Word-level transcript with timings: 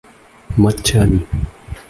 Mất 0.57 0.75
chân 0.83 1.09